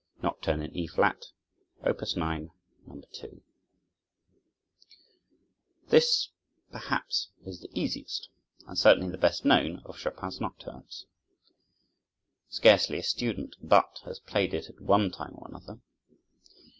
[0.15, 1.25] Chopin: Nocturne in E Flat,
[1.85, 1.99] Op.
[2.17, 2.49] 9,
[2.87, 3.01] No.
[3.13, 3.43] 2
[5.89, 6.29] This
[6.71, 8.29] perhaps is the easiest
[8.67, 11.05] and certainly the best known of Chopin's nocturnes.
[12.49, 15.81] Scarcely a student but has played it at one time or another.